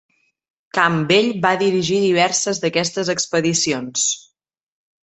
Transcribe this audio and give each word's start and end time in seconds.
Campbell 0.77 1.29
va 1.43 1.51
dirigir 1.65 2.01
diverses 2.07 2.63
d'aquestes 2.65 3.13
expedicions. 3.17 4.13